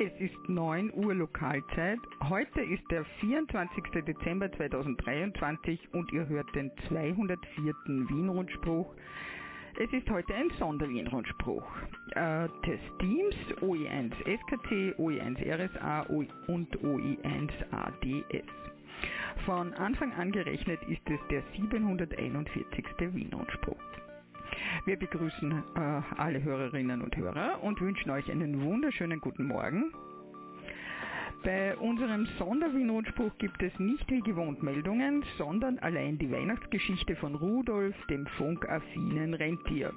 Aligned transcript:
Es 0.00 0.12
ist 0.20 0.48
9 0.48 0.92
Uhr 0.94 1.12
Lokalzeit. 1.12 1.98
Heute 2.28 2.60
ist 2.60 2.88
der 2.88 3.04
24. 3.18 3.82
Dezember 4.06 4.50
2023 4.52 5.92
und 5.92 6.12
ihr 6.12 6.28
hört 6.28 6.54
den 6.54 6.70
204. 6.86 7.74
Wien-Rundspruch. 8.08 8.94
Es 9.76 9.92
ist 9.92 10.08
heute 10.08 10.36
ein 10.36 10.52
Sonderwien-Rundspruch 10.56 11.64
äh, 12.12 12.46
des 12.64 12.78
Teams 13.00 13.34
OE1 13.60 14.12
SKC, 14.22 14.96
OE1 15.00 15.42
RSA 15.44 16.02
und 16.46 16.78
OE1 16.78 17.50
ADS. 17.72 18.46
Von 19.46 19.74
Anfang 19.74 20.12
an 20.12 20.30
gerechnet 20.30 20.80
ist 20.84 21.10
es 21.10 21.18
der 21.28 21.42
741. 21.56 22.84
Wien-Rundspruch. 23.00 23.82
Wir 24.84 24.96
begrüßen 24.96 25.52
äh, 25.52 25.80
alle 26.16 26.42
Hörerinnen 26.42 27.02
und 27.02 27.16
Hörer 27.16 27.62
und 27.62 27.80
wünschen 27.80 28.10
euch 28.10 28.30
einen 28.30 28.62
wunderschönen 28.62 29.20
guten 29.20 29.46
Morgen. 29.46 29.92
Bei 31.44 31.76
unserem 31.76 32.26
Sonderwien-Rundspruch 32.38 33.38
gibt 33.38 33.62
es 33.62 33.78
nicht 33.78 34.10
wie 34.10 34.20
gewohnt 34.20 34.62
Meldungen, 34.62 35.24
sondern 35.36 35.78
allein 35.78 36.18
die 36.18 36.30
Weihnachtsgeschichte 36.30 37.16
von 37.16 37.34
Rudolf, 37.36 37.94
dem 38.06 38.26
funkaffinen 38.38 39.34
Rentier. 39.34 39.92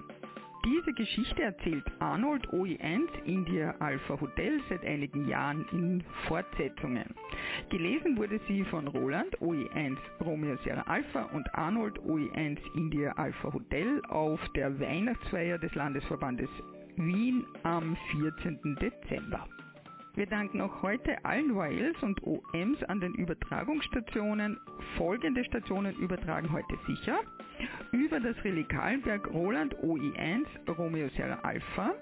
Diese 0.64 0.94
Geschichte 0.94 1.42
erzählt 1.42 1.84
Arnold 2.00 2.48
OE1 2.50 3.08
India 3.26 3.74
Alpha 3.80 4.20
Hotel 4.22 4.62
seit 4.70 4.86
einigen 4.86 5.28
Jahren 5.28 5.66
in 5.72 6.04
Fortsetzungen. 6.28 7.16
Gelesen 7.70 8.16
wurde 8.16 8.40
sie 8.48 8.64
von 8.66 8.88
Roland 8.88 9.36
OE1 9.40 9.98
Romeo 10.24 10.56
Sierra 10.64 10.84
Alpha 10.84 11.24
und 11.34 11.52
Arnold 11.56 11.98
OE1 12.02 12.60
India 12.76 13.12
Alpha 13.14 13.52
Hotel 13.52 14.04
auf 14.10 14.40
der 14.56 14.80
Weihnachtsfeier 14.80 15.58
des 15.58 15.74
Landesverbandes 15.74 16.50
Wien 16.96 17.44
am 17.64 17.98
14. 18.12 18.60
Dezember. 18.80 19.48
Wir 20.14 20.26
danken 20.26 20.60
auch 20.60 20.82
heute 20.82 21.24
allen 21.24 21.56
YLs 21.56 22.04
und 22.04 22.22
OMs 22.24 22.84
an 22.84 23.00
den 23.00 23.14
Übertragungsstationen. 23.14 24.60
Folgende 24.98 25.46
Stationen 25.46 25.96
übertragen 25.96 26.52
heute 26.52 26.78
sicher. 26.86 27.20
Über 27.94 28.20
das 28.20 28.36
Relais 28.44 28.68
Kahlenberg 28.68 29.34
Roland 29.34 29.74
OI1 29.78 30.46
Romeo 30.78 31.08
Sierra 31.16 31.40
Alpha. 31.44 31.94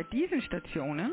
Bei 0.00 0.06
diesen 0.16 0.40
Stationen 0.40 1.12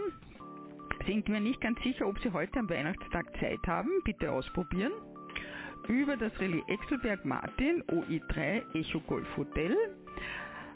sind 1.05 1.27
wir 1.27 1.41
nicht 1.41 1.59
ganz 1.59 1.77
sicher, 1.83 2.07
ob 2.07 2.17
Sie 2.19 2.31
heute 2.31 2.57
am 2.59 2.69
Weihnachtstag 2.69 3.25
Zeit 3.37 3.59
haben. 3.67 3.89
Bitte 4.05 4.31
ausprobieren. 4.31 4.93
Über 5.89 6.15
das 6.15 6.31
Relais 6.39 6.63
Exelberg 6.69 7.25
Martin 7.25 7.83
OE3 7.89 8.63
Echo 8.75 9.01
Golf 9.01 9.27
Hotel. 9.35 9.75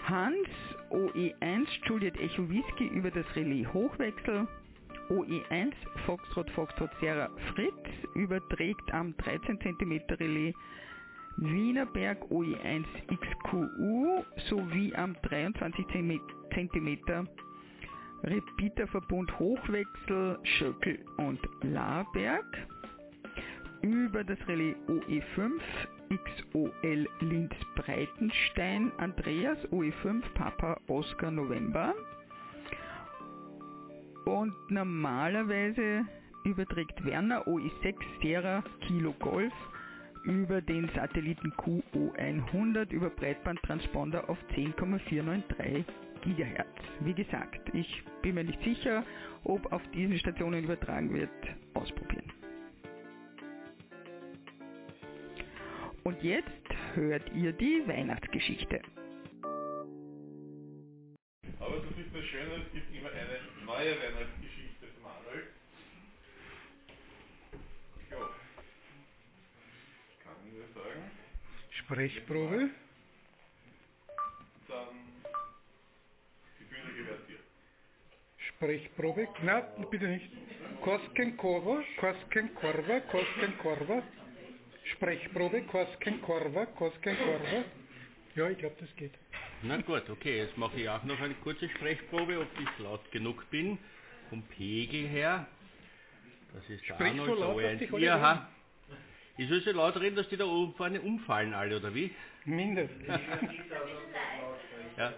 Hans 0.04 0.50
OE1 0.90 1.68
Juliet 1.86 2.20
Echo 2.20 2.50
Whisky 2.50 2.88
über 2.88 3.12
das 3.12 3.26
Relais 3.34 3.66
Hochwechsel. 3.72 4.46
OE1 5.08 5.72
Foxtrot 6.06 6.50
Foxtrot 6.50 6.92
Sierra 7.00 7.30
Fritz 7.54 7.88
überträgt 8.16 8.94
am 8.94 9.16
13 9.16 9.58
cm 9.62 10.02
Relais 10.20 10.54
Wienerberg 11.38 12.22
OE1 12.30 12.84
XQU 13.08 14.26
sowie 14.50 14.94
am 14.96 15.16
23 15.22 15.86
cm 15.88 16.20
Repeaterverbund 18.24 19.40
Hochwechsel 19.40 20.38
Schöckel 20.44 21.00
und 21.18 21.40
Laberg. 21.64 22.46
Über 23.82 24.24
das 24.24 24.38
Relais 24.48 24.76
OE5 24.88 25.60
XOL 26.10 27.10
Linz 27.22 27.54
Breitenstein 27.76 28.92
Andreas 28.98 29.58
OE5 29.72 30.22
Papa 30.36 30.80
Oscar 30.88 31.32
November. 31.32 31.96
Und 34.26 34.54
normalerweise 34.70 36.06
überträgt 36.44 37.04
Werner 37.04 37.48
OE6 37.48 37.96
Sierra 38.22 38.64
Kilo 38.82 39.14
Golf 39.14 39.54
über 40.24 40.62
den 40.62 40.90
Satelliten 40.94 41.52
QO100 41.54 42.92
über 42.92 43.10
Breitbandtransponder 43.10 44.30
auf 44.30 44.38
10,493 44.54 45.86
GHz. 46.22 46.66
Wie 47.02 47.14
gesagt, 47.14 47.74
ich 47.74 48.04
bin 48.22 48.36
mir 48.36 48.44
nicht 48.44 48.62
sicher, 48.64 49.06
ob 49.44 49.72
auf 49.72 49.82
diesen 49.92 50.18
Stationen 50.20 50.64
übertragen 50.64 51.14
wird. 51.14 51.30
Ausprobieren. 51.74 52.32
Und 56.04 56.22
jetzt 56.24 56.50
hört 56.96 57.32
ihr 57.34 57.54
die 57.54 57.88
Weihnachtsgeschichte. 57.88 58.82
Aber 61.60 61.76
das 61.78 61.98
ist 61.98 62.14
das 62.14 62.24
Schöne, 62.26 62.64
es 62.66 62.74
gibt 62.74 62.96
immer 62.96 63.10
eine 63.10 63.40
neue 63.66 63.92
Weihnachtsgeschichte 64.02 64.88
von 64.96 65.04
Manuel. 65.04 65.44
Ja. 68.10 68.30
Ich 70.10 70.20
kann 70.24 70.34
nur 70.52 70.66
sagen. 70.74 71.12
Sprechprobe. 71.70 72.70
Sprechprobe. 78.62 79.28
Na, 79.42 79.62
bitte 79.90 80.08
nicht. 80.08 80.30
Koskenkorva, 80.82 81.82
Koskenkorva, 81.98 83.00
Koskenkorva. 83.12 84.04
Sprechprobe, 84.84 85.62
Koskenkorva, 85.64 86.68
Koskenkorva. 86.68 87.64
Ja, 88.36 88.50
ich 88.50 88.60
glaube, 88.60 88.76
das 88.80 88.96
geht. 88.98 89.14
Na 89.64 89.78
gut, 89.78 90.08
okay, 90.12 90.38
jetzt 90.38 90.58
mache 90.60 90.80
ich 90.80 90.88
auch 90.88 91.04
noch 91.04 91.20
eine 91.20 91.34
kurze 91.36 91.68
Sprechprobe, 91.70 92.40
ob 92.40 92.48
ich 92.60 92.84
laut 92.84 93.12
genug 93.12 93.50
bin. 93.50 93.80
Vom 94.30 94.44
Pegel 94.44 95.08
her. 95.08 95.48
Das 96.54 96.70
ist 96.70 96.88
der 96.88 96.94
Sprich 96.94 97.20
Arnold, 97.20 97.30
so 97.30 97.36
laut, 97.36 97.64
dass 97.64 97.80
dich 97.80 97.90
OE1. 97.90 97.96
alle 97.96 98.06
Ja, 98.06 98.50
ich 99.38 99.50
soll 99.50 99.62
so 99.62 99.72
laut 99.72 100.00
reden, 100.00 100.16
dass 100.16 100.30
die 100.30 100.38
da 100.38 100.46
oben 100.46 100.76
vorne 100.76 101.02
umfallen 101.02 101.56
alle, 101.56 101.78
oder 101.78 101.96
wie? 101.96 102.12
Mindestens. 102.46 103.08
Ja. 104.98 105.14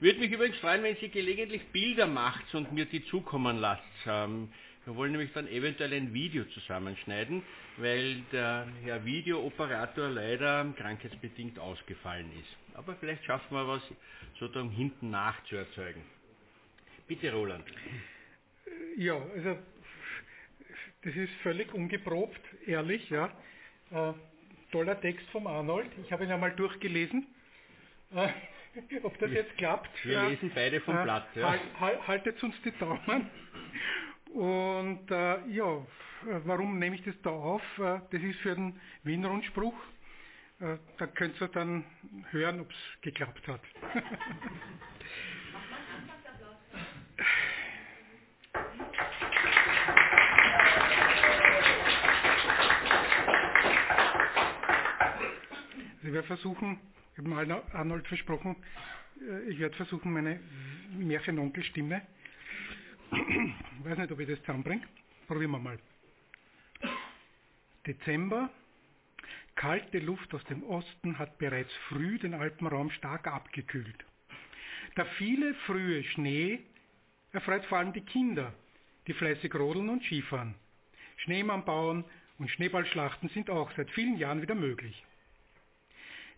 Würde 0.00 0.20
mich 0.20 0.32
übrigens 0.32 0.58
freuen, 0.58 0.82
wenn 0.82 0.96
Sie 0.96 1.08
gelegentlich 1.08 1.62
Bilder 1.68 2.06
macht 2.06 2.54
und 2.54 2.72
mir 2.72 2.84
die 2.86 3.04
zukommen 3.06 3.58
lasst. 3.58 3.82
Ähm, 4.06 4.48
wir 4.84 4.96
wollen 4.96 5.12
nämlich 5.12 5.32
dann 5.32 5.48
eventuell 5.48 5.94
ein 5.94 6.12
Video 6.12 6.44
zusammenschneiden, 6.44 7.42
weil 7.78 8.20
der 8.32 8.66
Herr 8.82 9.04
Videooperator 9.04 10.08
leider 10.08 10.72
krankheitsbedingt 10.76 11.58
ausgefallen 11.58 12.30
ist. 12.38 12.76
Aber 12.76 12.94
vielleicht 12.96 13.24
schaffen 13.24 13.56
wir 13.56 13.66
was 13.66 13.82
sozusagen 14.38 14.70
hinten 14.70 15.10
nachzuerzeugen. 15.10 16.02
Bitte, 17.06 17.32
Roland. 17.32 17.64
Ja, 18.96 19.14
also 19.34 19.58
das 21.02 21.14
ist 21.16 21.32
völlig 21.42 21.72
ungeprobt, 21.72 22.40
ehrlich, 22.66 23.08
ja. 23.10 23.26
Äh, 23.90 24.12
toller 24.72 25.00
Text 25.00 25.26
vom 25.30 25.46
Arnold. 25.46 25.90
Ich 26.04 26.12
habe 26.12 26.24
ihn 26.24 26.30
einmal 26.30 26.54
durchgelesen. 26.56 27.26
Äh, 28.14 28.28
ob 29.02 29.18
das 29.18 29.30
jetzt 29.30 29.56
klappt. 29.56 30.04
Wir 30.04 30.18
äh, 30.18 30.28
lesen 30.30 30.50
beide 30.54 30.80
vom 30.80 30.96
äh, 30.96 31.02
Blatt. 31.02 31.28
Ja. 31.34 31.50
Halt, 31.50 31.60
halt, 31.80 32.08
haltet 32.08 32.42
uns 32.42 32.54
die 32.62 32.72
Daumen. 32.72 33.30
Und 34.32 35.10
äh, 35.10 35.46
ja, 35.48 35.86
warum 36.44 36.78
nehme 36.78 36.96
ich 36.96 37.02
das 37.02 37.14
da 37.22 37.30
auf? 37.30 37.62
Äh, 37.78 38.00
das 38.10 38.22
ist 38.22 38.40
für 38.40 38.54
den 38.54 38.80
Wien-Rundspruch. 39.04 39.74
Äh, 40.60 40.78
da 40.98 41.06
könnt 41.06 41.40
ihr 41.40 41.48
dann 41.48 41.84
hören, 42.30 42.60
ob 42.60 42.70
es 42.70 43.00
geklappt 43.02 43.46
hat. 43.48 43.60
Also 56.04 56.12
werde 56.12 56.26
versuchen, 56.26 56.78
ich 57.14 57.18
habe 57.18 57.28
mal 57.28 57.62
Arnold 57.72 58.08
versprochen, 58.08 58.56
äh, 59.20 59.48
ich 59.48 59.58
werde 59.60 59.76
versuchen, 59.76 60.12
meine 60.12 60.40
Märchenonkelstimme, 60.98 62.02
ich 63.12 63.18
weiß 63.84 63.98
nicht, 63.98 64.10
ob 64.10 64.18
ich 64.18 64.28
das 64.28 64.40
zusammenbringe, 64.40 64.82
probieren 65.28 65.52
wir 65.52 65.58
mal. 65.60 65.78
Dezember, 67.86 68.50
kalte 69.54 70.00
Luft 70.00 70.34
aus 70.34 70.42
dem 70.46 70.64
Osten 70.64 71.16
hat 71.16 71.38
bereits 71.38 71.72
früh 71.88 72.18
den 72.18 72.34
Alpenraum 72.34 72.90
stark 72.90 73.28
abgekühlt. 73.28 74.04
Der 74.96 75.06
viele 75.18 75.54
frühe 75.66 76.02
Schnee 76.02 76.60
erfreut 77.30 77.64
vor 77.66 77.78
allem 77.78 77.92
die 77.92 78.00
Kinder, 78.00 78.52
die 79.06 79.12
fleißig 79.12 79.54
rodeln 79.54 79.88
und 79.88 80.02
Skifahren. 80.02 80.56
Schneemann 81.18 81.64
bauen 81.64 82.04
und 82.38 82.50
Schneeballschlachten 82.50 83.28
sind 83.28 83.50
auch 83.50 83.70
seit 83.76 83.90
vielen 83.90 84.16
Jahren 84.16 84.42
wieder 84.42 84.56
möglich. 84.56 85.04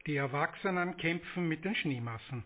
Die 0.06 0.16
Erwachsenen 0.16 0.96
kämpfen 0.96 1.48
mit 1.48 1.64
den 1.64 1.74
Schneemassen. 1.74 2.44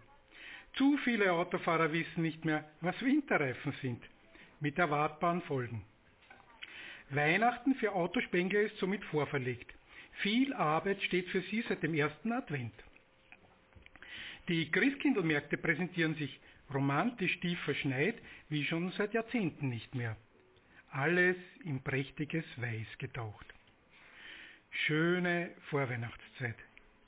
Zu 0.74 0.96
viele 1.04 1.32
Autofahrer 1.32 1.92
wissen 1.92 2.22
nicht 2.22 2.44
mehr, 2.44 2.64
was 2.80 3.00
Winterreifen 3.02 3.72
sind, 3.82 4.02
mit 4.60 4.78
erwartbaren 4.78 5.42
Folgen. 5.42 5.84
Weihnachten 7.10 7.74
für 7.74 7.92
Autospengler 7.92 8.60
ist 8.60 8.78
somit 8.78 9.04
vorverlegt. 9.04 9.74
Viel 10.22 10.54
Arbeit 10.54 11.02
steht 11.02 11.28
für 11.28 11.42
sie 11.42 11.62
seit 11.68 11.82
dem 11.82 11.94
ersten 11.94 12.32
Advent. 12.32 12.72
Die 14.48 14.70
Christkindlmärkte 14.70 15.58
präsentieren 15.58 16.14
sich 16.14 16.40
romantisch 16.72 17.40
tief 17.40 17.60
verschneit, 17.60 18.16
wie 18.48 18.64
schon 18.64 18.90
seit 18.92 19.12
Jahrzehnten 19.12 19.68
nicht 19.68 19.94
mehr. 19.94 20.16
Alles 20.92 21.36
in 21.64 21.82
prächtiges 21.82 22.44
Weiß 22.56 22.98
getaucht. 22.98 23.46
Schöne 24.70 25.50
Vorweihnachtszeit. 25.68 26.56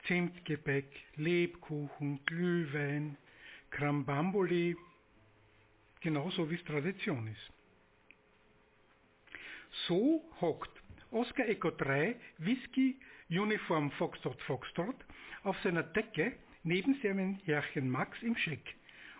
Zimtgebäck, 0.07 0.85
Lebkuchen, 1.15 2.19
Glühwein, 2.25 3.17
Krambambuli, 3.71 4.75
genauso 6.01 6.49
wie 6.49 6.55
es 6.55 6.63
Tradition 6.65 7.27
ist. 7.27 7.51
So 9.87 10.23
hockt 10.41 10.71
Oscar 11.11 11.47
Echo 11.47 11.71
3 11.71 12.15
Whisky 12.39 12.99
Uniform 13.29 13.91
Foxtrot 13.91 14.41
Foxtrot 14.43 14.95
auf 15.43 15.57
seiner 15.61 15.83
Decke 15.83 16.33
neben 16.63 16.99
seinem 17.01 17.39
Herrchen 17.45 17.89
Max 17.89 18.21
im 18.21 18.35
Scheck 18.35 18.75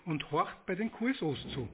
und 0.06 0.32
horcht 0.32 0.66
bei 0.66 0.76
den 0.76 0.92
QSOs 0.92 1.48
zu. 1.54 1.68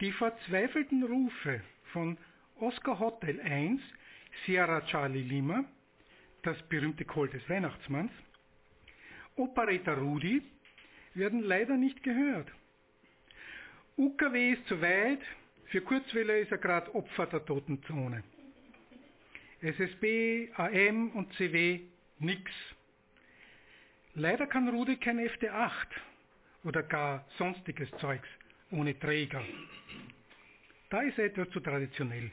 Die 0.00 0.12
verzweifelten 0.12 1.02
Rufe 1.04 1.62
von 1.92 2.16
Oscar 2.58 2.98
Hotel 2.98 3.40
1, 3.40 3.80
Sierra 4.44 4.80
Charlie 4.82 5.22
Lima, 5.22 5.64
das 6.42 6.60
berühmte 6.68 7.04
Call 7.04 7.28
des 7.28 7.48
Weihnachtsmanns, 7.48 8.12
Operator 9.36 9.94
Rudi 9.94 10.42
werden 11.14 11.40
leider 11.42 11.76
nicht 11.76 12.02
gehört. 12.02 12.50
UKW 13.96 14.52
ist 14.52 14.66
zu 14.66 14.80
weit, 14.80 15.20
für 15.66 15.80
Kurzwelle 15.80 16.40
ist 16.40 16.50
er 16.50 16.58
gerade 16.58 16.94
Opfer 16.94 17.26
der 17.26 17.44
Totenzone. 17.44 18.22
SSB, 19.60 20.50
AM 20.54 21.10
und 21.10 21.32
CW 21.34 21.80
nix. 22.18 22.50
Leider 24.14 24.46
kann 24.46 24.68
Rudi 24.68 24.96
kein 24.96 25.18
FD8 25.18 25.86
oder 26.64 26.82
gar 26.82 27.26
sonstiges 27.38 27.90
Zeugs 28.00 28.28
ohne 28.70 28.98
Träger. 28.98 29.42
Da 30.88 31.02
ist 31.02 31.18
er 31.18 31.26
etwas 31.26 31.50
zu 31.50 31.60
traditionell. 31.60 32.32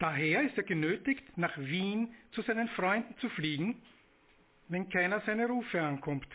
Daher 0.00 0.42
ist 0.42 0.56
er 0.56 0.64
genötigt, 0.64 1.22
nach 1.36 1.56
Wien 1.58 2.14
zu 2.32 2.40
seinen 2.42 2.68
Freunden 2.70 3.14
zu 3.18 3.28
fliegen, 3.28 3.80
wenn 4.68 4.88
keiner 4.88 5.20
seine 5.20 5.46
Rufe 5.46 5.80
ankommt. 5.80 6.26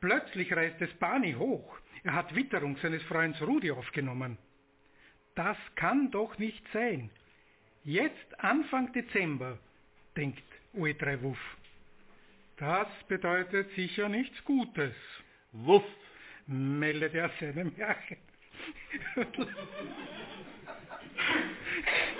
Plötzlich 0.00 0.52
reist 0.52 0.80
es 0.82 0.92
Bani 0.94 1.32
hoch. 1.32 1.78
Er 2.04 2.12
hat 2.12 2.34
Witterung 2.34 2.76
seines 2.76 3.02
Freundes 3.04 3.40
Rudi 3.40 3.70
aufgenommen. 3.70 4.36
Das 5.34 5.56
kann 5.74 6.10
doch 6.10 6.36
nicht 6.38 6.62
sein. 6.74 7.10
Jetzt 7.82 8.38
Anfang 8.38 8.92
Dezember, 8.92 9.58
denkt 10.16 10.44
OE3 10.74 11.22
Wuff. 11.22 11.56
Das 12.58 12.88
bedeutet 13.08 13.70
sicher 13.74 14.10
nichts 14.10 14.44
Gutes. 14.44 14.94
Wuff, 15.52 15.84
meldet 16.46 17.14
er 17.14 17.30
seinem 17.40 17.72
Märchen. 17.74 18.18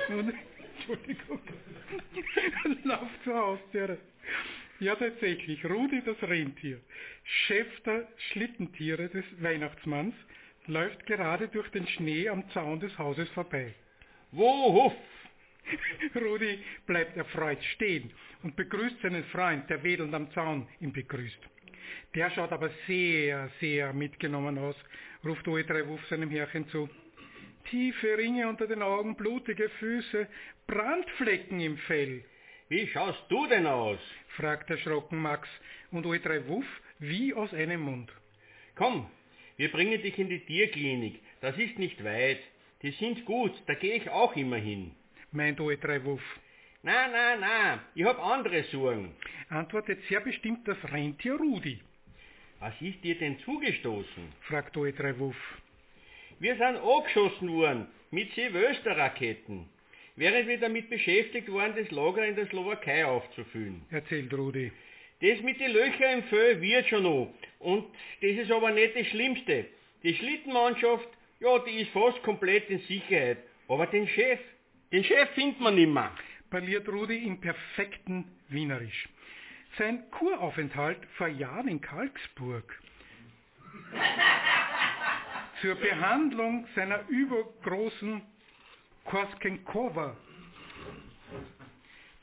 Entschuldigung, 0.08 1.40
lauft 2.84 3.24
zur 3.24 3.34
Haustüre. 3.34 3.98
Ja, 4.78 4.94
tatsächlich, 4.94 5.64
Rudi 5.64 6.02
das 6.04 6.22
Rentier, 6.22 6.80
Chef 7.24 7.66
der 7.84 8.06
Schlittentiere 8.30 9.08
des 9.08 9.24
Weihnachtsmanns, 9.40 10.14
läuft 10.66 11.06
gerade 11.06 11.48
durch 11.48 11.68
den 11.70 11.86
Schnee 11.86 12.28
am 12.28 12.48
Zaun 12.50 12.80
des 12.80 12.96
Hauses 12.98 13.28
vorbei. 13.30 13.74
Wuff, 14.32 14.92
Rudi 16.14 16.58
bleibt 16.86 17.16
erfreut 17.16 17.62
stehen 17.74 18.12
und 18.42 18.54
begrüßt 18.56 19.00
seinen 19.00 19.24
Freund, 19.24 19.68
der 19.70 19.82
wedelnd 19.82 20.14
am 20.14 20.30
Zaun 20.32 20.68
ihn 20.80 20.92
begrüßt. 20.92 21.40
Der 22.14 22.30
schaut 22.30 22.52
aber 22.52 22.70
sehr, 22.86 23.50
sehr 23.60 23.92
mitgenommen 23.92 24.58
aus, 24.58 24.76
ruft 25.24 25.46
OE3 25.46 25.88
Wuff 25.88 26.06
seinem 26.08 26.30
Herrchen 26.30 26.68
zu. 26.68 26.88
Tiefe 27.70 28.16
Ringe 28.16 28.48
unter 28.48 28.66
den 28.66 28.82
Augen, 28.82 29.16
blutige 29.16 29.68
Füße, 29.68 30.26
Brandflecken 30.66 31.60
im 31.60 31.78
Fell, 31.78 32.24
wie 32.68 32.86
schaust 32.88 33.22
du 33.28 33.46
denn 33.46 33.66
aus? 33.66 33.98
fragt 34.36 34.70
erschrocken 34.70 35.18
Max 35.18 35.48
und 35.92 36.04
OE3 36.04 36.48
Wuff 36.48 36.66
wie 36.98 37.32
aus 37.34 37.52
einem 37.54 37.80
Mund. 37.82 38.10
Komm, 38.74 39.08
wir 39.56 39.70
bringen 39.70 40.02
dich 40.02 40.18
in 40.18 40.28
die 40.28 40.44
Tierklinik. 40.44 41.20
Das 41.40 41.56
ist 41.58 41.78
nicht 41.78 42.02
weit. 42.04 42.40
Die 42.82 42.90
sind 42.92 43.24
gut, 43.24 43.52
da 43.66 43.74
gehe 43.74 43.94
ich 43.94 44.10
auch 44.10 44.34
immer 44.36 44.56
hin. 44.56 44.92
meint 45.32 45.60
OE3 45.60 46.04
Wuff. 46.04 46.22
Na, 46.82 47.08
na, 47.08 47.36
na, 47.36 47.80
ich 47.94 48.04
hab 48.04 48.18
andere 48.24 48.64
Sorgen. 48.64 49.14
Antwortet 49.48 50.00
sehr 50.08 50.20
bestimmt 50.20 50.66
das 50.68 50.76
Rentier 50.92 51.34
Rudi, 51.36 51.80
Was 52.60 52.74
ist 52.80 53.02
dir 53.04 53.16
denn 53.18 53.38
zugestoßen? 53.40 54.32
fragt 54.42 54.76
OE3 54.76 55.18
Wuff. 55.18 55.36
Wir 56.38 56.54
sind 56.56 56.76
angeschossen 56.76 57.50
worden 57.52 57.86
mit 58.10 58.30
Silvesterraketen, 58.34 59.68
während 60.16 60.48
wir 60.48 60.58
damit 60.58 60.90
beschäftigt 60.90 61.50
waren, 61.52 61.74
das 61.74 61.90
Lager 61.90 62.26
in 62.26 62.36
der 62.36 62.46
Slowakei 62.46 63.06
aufzufüllen. 63.06 63.82
erzählt 63.90 64.32
Rudi. 64.34 64.70
Das 65.22 65.40
mit 65.40 65.58
den 65.60 65.70
Löchern 65.72 66.18
im 66.18 66.22
Fell 66.24 66.60
wird 66.60 66.88
schon 66.88 67.04
noch. 67.04 67.32
Und 67.58 67.86
das 68.20 68.32
ist 68.32 68.50
aber 68.50 68.70
nicht 68.70 68.94
das 68.94 69.06
Schlimmste. 69.06 69.64
Die 70.02 70.14
Schlittenmannschaft, 70.14 71.08
ja, 71.40 71.58
die 71.60 71.80
ist 71.80 71.90
fast 71.92 72.22
komplett 72.22 72.68
in 72.68 72.80
Sicherheit. 72.80 73.38
Aber 73.68 73.86
den 73.86 74.06
Chef, 74.06 74.40
den 74.92 75.04
Chef 75.04 75.30
findet 75.30 75.58
man 75.60 75.74
nimmer. 75.74 76.14
parliert 76.50 76.86
Rudi 76.86 77.16
im 77.24 77.40
perfekten 77.40 78.24
Wienerisch. 78.48 79.08
Sein 79.78 80.10
Kuraufenthalt 80.10 80.98
vor 81.16 81.28
Jahren 81.28 81.68
in 81.68 81.80
Karlsburg. 81.80 82.78
Zur 85.60 85.74
Behandlung 85.76 86.66
seiner 86.74 87.06
übergroßen 87.08 88.22
Koskenkova 89.04 90.16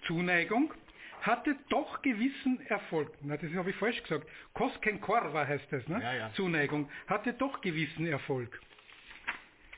Zuneigung 0.07 0.73
hatte 1.21 1.55
doch 1.69 2.01
gewissen 2.01 2.59
Erfolg. 2.67 3.09
Na, 3.21 3.37
das 3.37 3.51
habe 3.53 3.69
ich 3.69 3.75
falsch 3.77 4.01
gesagt. 4.03 4.27
Koskenkorva 4.53 5.47
heißt 5.47 5.71
das, 5.71 5.87
ne? 5.87 6.01
Ja, 6.01 6.13
ja. 6.13 6.33
Zuneigung. 6.33 6.89
Hatte 7.07 7.33
doch 7.33 7.61
gewissen 7.61 8.05
Erfolg. 8.05 8.59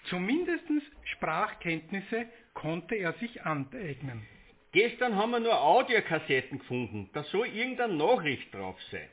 Zumindest 0.05 0.63
Sprachkenntnisse 1.03 2.27
konnte 2.53 2.95
er 2.95 3.13
sich 3.13 3.43
aneignen. 3.43 4.25
Gestern 4.71 5.15
haben 5.15 5.31
wir 5.31 5.39
nur 5.39 5.61
Audiokassetten 5.61 6.59
gefunden. 6.59 7.09
Da 7.13 7.23
soll 7.23 7.47
irgendeine 7.47 7.93
Nachricht 7.93 8.53
drauf 8.53 8.81
sein. 8.91 9.07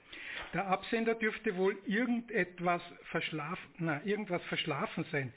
Der 0.52 0.66
Absender 0.66 1.14
dürfte 1.14 1.56
wohl 1.56 1.78
irgendetwas 1.86 2.82
verschlafen, 3.10 3.70
na, 3.78 4.04
irgendwas 4.04 4.42
verschlafen 4.44 5.04
sein. 5.10 5.32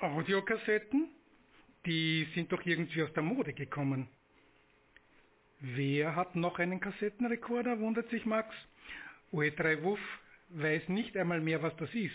Audiokassetten? 0.00 1.08
Die 1.86 2.26
sind 2.34 2.52
doch 2.52 2.64
irgendwie 2.66 3.02
aus 3.02 3.12
der 3.12 3.22
Mode 3.22 3.52
gekommen. 3.52 4.08
Wer 5.60 6.16
hat 6.16 6.36
noch 6.36 6.58
einen 6.58 6.80
Kassettenrekorder, 6.80 7.78
wundert 7.78 8.08
sich 8.10 8.26
Max. 8.26 8.54
OE3 9.32 9.82
Wuff 9.82 10.00
weiß 10.48 10.88
nicht 10.88 11.16
einmal 11.16 11.40
mehr, 11.40 11.62
was 11.62 11.76
das 11.76 11.94
ist. 11.94 12.14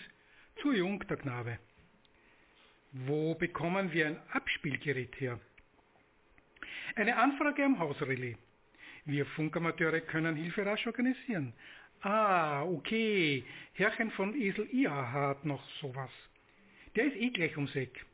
Zu 0.62 0.74
jung, 0.74 1.00
der 1.08 1.18
Knabe. 1.18 1.60
Wo 2.92 3.36
bekommen 3.36 3.92
wir 3.94 4.08
ein 4.08 4.20
Abspielgerät 4.32 5.20
her? 5.20 5.40
Eine 6.96 7.18
Anfrage 7.18 7.64
am 7.64 7.80
Hausrelais. 7.80 8.38
Wir 9.06 9.26
Funkamateure 9.28 10.02
können 10.02 10.36
Hilfe 10.36 10.66
rasch 10.66 10.88
organisieren. 10.88 11.54
Ah, 12.02 12.64
okay. 12.64 13.44
Herrchen 13.74 14.12
von 14.12 14.36
Esel 14.40 14.68
Ia 14.72 15.12
hat 15.12 15.46
noch 15.46 15.64
sowas. 15.82 16.12
Der 16.96 17.06
ist 17.06 17.16
eh 17.18 17.30
gleich 17.30 17.56
ums 17.58 17.76
Eck. 17.76 18.06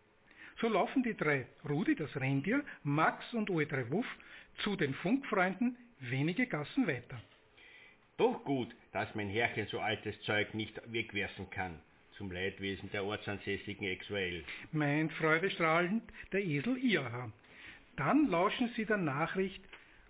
So 0.60 0.68
laufen 0.68 1.04
die 1.04 1.16
drei, 1.16 1.48
Rudi, 1.68 1.96
das 1.96 2.16
Rentier, 2.16 2.64
Max 2.84 3.34
und 3.34 3.50
OE3 3.50 3.90
Wuff, 3.92 4.06
zu 4.60 4.76
den 4.76 4.94
Funkfreunden 4.94 5.76
wenige 6.00 6.48
Gassen 6.48 6.88
weiter. 6.88 7.22
Doch 8.18 8.44
gut, 8.44 8.70
dass 8.92 9.14
mein 9.16 9.30
Herrchen 9.30 9.68
so 9.68 9.80
altes 9.80 10.20
Zeug 10.22 10.54
nicht 10.54 10.80
wegwerfen 10.92 11.50
kann, 11.50 11.80
zum 12.18 12.32
Leidwesen 12.32 12.92
der 12.92 13.04
ortsansässigen 13.04 13.88
Exuel. 13.88 14.44
Meint 14.72 15.12
freudestrahlend 15.14 16.04
der 16.32 16.46
Esel 16.46 16.78
Iaha. 16.78 17.32
Dann 17.98 18.28
lauschen 18.28 18.70
sie 18.76 18.86
der 18.86 18.98
Nachricht 18.98 19.64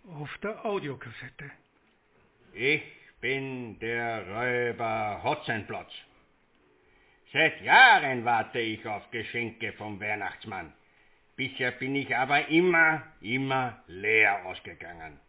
auf 0.08 0.38
der 0.40 0.66
Audiokassette. 0.66 1.52
Ich 2.54 2.82
bin 3.22 3.78
der 3.80 4.28
Räuber 4.28 5.22
Hotzenplotz. 5.24 5.92
Seit 7.32 7.62
Jahren 7.62 8.26
warte 8.26 8.60
ich 8.60 8.86
auf 8.86 9.10
Geschenke 9.12 9.72
vom 9.74 10.02
Weihnachtsmann. 10.02 10.74
Bisher 11.36 11.72
bin 11.72 11.96
ich 11.96 12.16
aber 12.16 12.50
immer, 12.50 13.04
immer 13.22 13.82
leer 13.88 14.46
ausgegangen. 14.46 15.20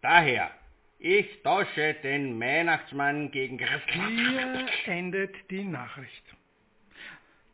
Daher, 0.00 0.50
ich 0.98 1.42
tausche 1.42 1.94
den 2.02 2.40
Weihnachtsmann 2.40 3.30
gegen 3.32 3.58
Hier 3.58 4.66
endet 4.86 5.34
die 5.50 5.64
Nachricht. 5.64 6.24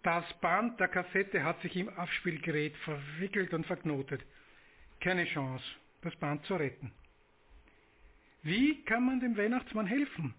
Das 0.02 0.24
Band 0.34 0.78
der 0.78 0.88
Kassette 0.88 1.42
hat 1.42 1.60
sich 1.62 1.74
im 1.76 1.88
Abspielgerät 1.88 2.76
verwickelt 2.76 3.52
und 3.52 3.66
verknotet. 3.66 4.20
Keine 5.00 5.24
Chance, 5.24 5.64
das 6.02 6.14
Band 6.16 6.44
zu 6.44 6.54
retten. 6.56 6.92
Wie 8.48 8.82
kann 8.84 9.04
man 9.04 9.20
dem 9.20 9.36
Weihnachtsmann 9.36 9.86
helfen? 9.86 10.34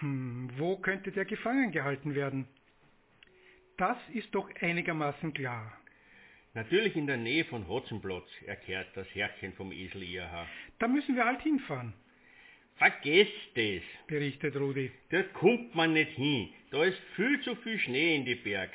Hm, 0.00 0.50
wo 0.58 0.76
könnte 0.76 1.10
der 1.10 1.24
gefangen 1.24 1.72
gehalten 1.72 2.14
werden? 2.14 2.46
Das 3.78 3.96
ist 4.12 4.34
doch 4.34 4.48
einigermaßen 4.60 5.32
klar. 5.32 5.72
Natürlich 6.52 6.94
in 6.96 7.06
der 7.06 7.16
Nähe 7.16 7.44
von 7.46 7.66
Hotzenplotz, 7.66 8.28
erklärt 8.46 8.88
das 8.94 9.08
Herrchen 9.14 9.54
vom 9.54 9.72
Esel 9.72 10.02
Irha. 10.02 10.46
Da 10.78 10.86
müssen 10.86 11.16
wir 11.16 11.24
halt 11.24 11.42
hinfahren, 11.42 11.94
Vergesst 12.76 13.56
es, 13.56 13.82
berichtet 14.06 14.56
Rudi. 14.56 14.90
dort 15.10 15.32
kommt 15.34 15.74
man 15.74 15.92
nicht 15.92 16.10
hin. 16.12 16.48
Da 16.70 16.84
ist 16.84 16.98
viel 17.16 17.40
zu 17.42 17.54
viel 17.56 17.78
Schnee 17.78 18.16
in 18.16 18.24
die 18.24 18.34
Berg. 18.34 18.70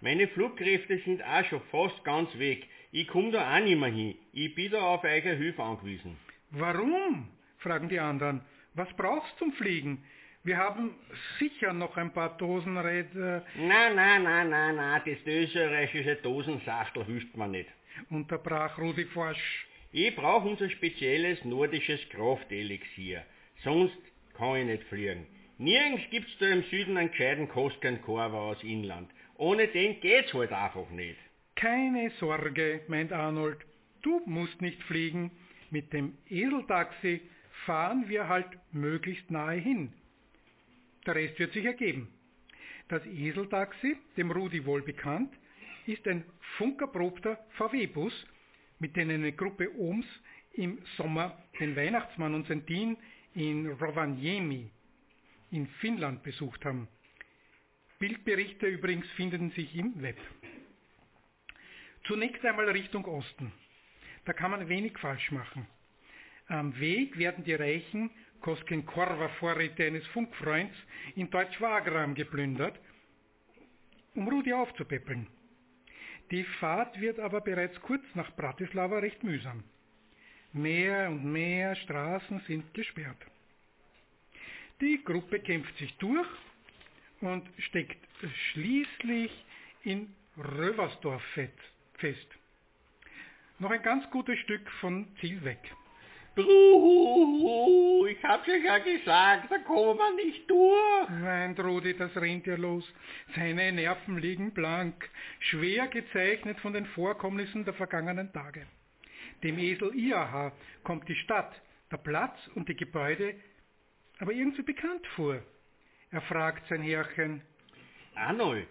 Meine 0.00 0.26
Flugkräfte 0.28 0.98
sind 1.04 1.22
auch 1.22 1.44
schon 1.44 1.60
fast 1.70 2.02
ganz 2.02 2.36
weg. 2.38 2.66
Ich 2.92 3.06
komm 3.08 3.30
da 3.30 3.54
auch 3.54 3.62
nicht 3.62 3.78
mehr 3.78 3.90
hin. 3.90 4.14
Ich 4.32 4.54
bin 4.54 4.72
da 4.72 4.80
auf 4.80 5.04
eure 5.04 5.36
Hilfe 5.36 5.62
angewiesen. 5.62 6.16
Warum? 6.50 7.28
Fragen 7.62 7.88
die 7.88 7.98
anderen. 8.00 8.40
Was 8.74 8.88
brauchst 8.96 9.36
zum 9.38 9.52
Fliegen? 9.52 10.04
Wir 10.44 10.56
haben 10.58 10.94
sicher 11.38 11.72
noch 11.72 11.96
ein 11.96 12.12
paar 12.12 12.36
Dosen 12.36 12.76
Räder, 12.76 13.44
Na, 13.56 13.90
na, 13.94 14.18
na, 14.18 14.44
na, 14.44 14.72
na, 14.72 14.98
das 14.98 15.18
österreichische 15.24 16.16
Dosensachtel 16.16 17.04
hilft 17.04 17.36
mir 17.36 17.46
nicht. 17.48 17.68
unterbrach 18.10 18.76
Rudi 18.78 19.04
forsch. 19.04 19.66
Ich 19.92 20.16
brauche 20.16 20.48
unser 20.48 20.68
spezielles 20.70 21.44
nordisches 21.44 22.00
Kraftelixier. 22.08 23.22
Sonst 23.62 23.96
kann 24.36 24.56
ich 24.56 24.66
nicht 24.66 24.84
fliegen. 24.84 25.26
Nirgends 25.58 26.02
gibt's 26.10 26.36
da 26.40 26.46
im 26.48 26.62
Süden 26.64 26.96
einen 26.96 27.10
gescheiten 27.10 27.48
Kostkenkorver 27.48 28.38
aus 28.38 28.62
Inland. 28.64 29.10
Ohne 29.36 29.68
den 29.68 30.00
geht's 30.00 30.32
halt 30.34 30.50
einfach 30.52 30.88
nicht. 30.90 31.18
Keine 31.54 32.10
Sorge, 32.18 32.80
meint 32.88 33.12
Arnold. 33.12 33.58
Du 34.02 34.20
musst 34.26 34.60
nicht 34.60 34.82
fliegen. 34.84 35.30
Mit 35.70 35.92
dem 35.92 36.16
Eseltaxi 36.28 37.20
fahren 37.66 38.08
wir 38.08 38.28
halt 38.28 38.46
möglichst 38.72 39.30
nahe 39.30 39.58
hin. 39.58 39.92
Der 41.06 41.14
Rest 41.14 41.38
wird 41.38 41.52
sich 41.52 41.64
ergeben. 41.64 42.08
Das 42.88 43.04
Eseltaxi, 43.06 43.96
dem 44.16 44.30
Rudi 44.30 44.64
wohl 44.64 44.82
bekannt, 44.82 45.32
ist 45.86 46.06
ein 46.06 46.24
funkerprobter 46.58 47.38
VW-Bus, 47.56 48.12
mit 48.78 48.96
dem 48.96 49.10
eine 49.10 49.32
Gruppe 49.32 49.74
Ohms 49.76 50.06
im 50.52 50.78
Sommer 50.96 51.38
den 51.58 51.76
Weihnachtsmann 51.76 52.34
und 52.34 52.46
sein 52.48 52.66
Team 52.66 52.96
in 53.34 53.70
Rovaniemi 53.70 54.70
in 55.50 55.66
Finnland 55.80 56.22
besucht 56.22 56.64
haben. 56.64 56.88
Bildberichte 57.98 58.66
übrigens 58.66 59.06
finden 59.12 59.50
sich 59.52 59.74
im 59.76 60.02
Web. 60.02 60.18
Zunächst 62.04 62.44
einmal 62.44 62.68
Richtung 62.70 63.04
Osten. 63.04 63.52
Da 64.24 64.32
kann 64.32 64.50
man 64.50 64.68
wenig 64.68 64.98
falsch 64.98 65.30
machen. 65.30 65.66
Am 66.52 66.78
Weg 66.78 67.16
werden 67.16 67.44
die 67.44 67.54
reichen 67.54 68.10
Koskenkorva-Vorräte 68.42 69.86
eines 69.86 70.06
Funkfreunds 70.08 70.76
in 71.16 71.30
Deutsch-Wagram 71.30 72.14
geplündert, 72.14 72.78
um 74.14 74.28
Rudi 74.28 74.52
aufzupäppeln. 74.52 75.28
Die 76.30 76.44
Fahrt 76.60 77.00
wird 77.00 77.18
aber 77.20 77.40
bereits 77.40 77.80
kurz 77.80 78.04
nach 78.12 78.36
Bratislava 78.36 78.98
recht 78.98 79.24
mühsam. 79.24 79.64
Mehr 80.52 81.08
und 81.08 81.24
mehr 81.24 81.74
Straßen 81.74 82.40
sind 82.40 82.74
gesperrt. 82.74 83.24
Die 84.82 85.02
Gruppe 85.02 85.40
kämpft 85.40 85.74
sich 85.78 85.96
durch 85.96 86.28
und 87.22 87.48
steckt 87.60 87.96
schließlich 88.50 89.32
in 89.84 90.14
Röversdorf 90.36 91.22
fest. 91.94 92.28
Noch 93.58 93.70
ein 93.70 93.82
ganz 93.82 94.10
gutes 94.10 94.38
Stück 94.40 94.70
von 94.82 95.06
Ziel 95.18 95.42
weg. 95.44 95.74
Bruh, 96.34 98.06
ich 98.06 98.22
hab's 98.24 98.48
euch 98.48 98.64
ja 98.64 98.78
gesagt, 98.78 99.50
da 99.50 99.58
kommen 99.58 99.98
wir 99.98 100.24
nicht 100.24 100.48
durch. 100.50 101.22
Weint 101.22 101.60
Rudi 101.60 101.94
das 101.94 102.14
Rentier 102.16 102.56
los. 102.56 102.84
Seine 103.34 103.70
Nerven 103.72 104.18
liegen 104.18 104.52
blank, 104.52 105.10
schwer 105.40 105.88
gezeichnet 105.88 106.58
von 106.60 106.72
den 106.72 106.86
Vorkommnissen 106.86 107.64
der 107.64 107.74
vergangenen 107.74 108.32
Tage. 108.32 108.66
Dem 109.42 109.58
Esel 109.58 109.94
Iaha 109.94 110.52
kommt 110.84 111.08
die 111.08 111.16
Stadt, 111.16 111.52
der 111.90 111.98
Platz 111.98 112.38
und 112.54 112.68
die 112.68 112.76
Gebäude 112.76 113.34
aber 114.18 114.32
irgendwie 114.32 114.62
bekannt 114.62 115.06
vor. 115.16 115.42
Er 116.12 116.20
fragt 116.22 116.68
sein 116.68 116.82
Herrchen, 116.82 117.42
Arnold, 118.14 118.68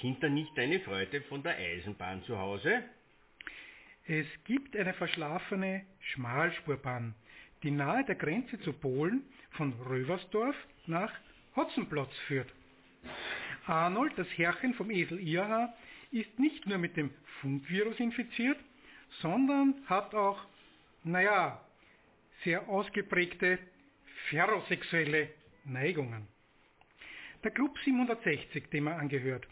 sind 0.00 0.22
da 0.22 0.28
nicht 0.28 0.56
deine 0.58 0.80
Freunde 0.80 1.20
von 1.22 1.42
der 1.42 1.56
Eisenbahn 1.56 2.22
zu 2.24 2.36
Hause? 2.38 2.82
Es 4.08 4.26
gibt 4.44 4.74
eine 4.74 4.94
verschlafene 4.94 5.84
Schmalspurbahn, 6.00 7.14
die 7.62 7.70
nahe 7.70 8.04
der 8.04 8.14
Grenze 8.14 8.58
zu 8.60 8.72
Polen 8.72 9.22
von 9.50 9.74
Röversdorf 9.74 10.56
nach 10.86 11.12
Hotzenplotz 11.54 12.14
führt. 12.26 12.50
Arnold, 13.66 14.14
das 14.16 14.26
Herrchen 14.28 14.72
vom 14.74 14.90
Esel 14.90 15.20
Iaha, 15.20 15.74
ist 16.10 16.38
nicht 16.38 16.66
nur 16.66 16.78
mit 16.78 16.96
dem 16.96 17.10
Funkvirus 17.42 18.00
infiziert, 18.00 18.58
sondern 19.20 19.74
hat 19.86 20.14
auch, 20.14 20.40
naja, 21.04 21.60
sehr 22.44 22.66
ausgeprägte 22.66 23.58
ferrosexuelle 24.30 25.28
Neigungen. 25.64 26.26
Der 27.44 27.50
Club 27.50 27.76
760, 27.84 28.70
dem 28.70 28.86
er 28.86 28.98
angehört, 28.98 29.46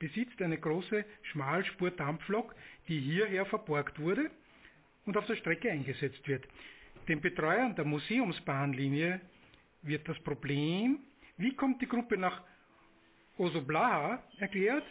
besitzt 0.00 0.42
eine 0.42 0.58
große 0.58 1.04
Schmalspur-Dampflok, 1.30 2.56
die 2.88 2.98
hierher 2.98 3.46
verborgt 3.46 4.00
wurde 4.00 4.30
und 5.06 5.16
auf 5.16 5.26
der 5.26 5.36
Strecke 5.36 5.70
eingesetzt 5.70 6.26
wird. 6.26 6.48
Den 7.06 7.20
Betreuern 7.20 7.76
der 7.76 7.84
Museumsbahnlinie 7.84 9.20
wird 9.82 10.08
das 10.08 10.18
Problem, 10.20 10.98
wie 11.36 11.54
kommt 11.54 11.80
die 11.80 11.86
Gruppe 11.86 12.16
nach 12.16 12.42
Osoblaha, 13.38 14.22
erklärt 14.38 14.84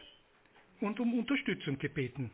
und 0.80 1.00
um 1.00 1.20
Unterstützung 1.20 1.78
gebeten. 1.78 2.32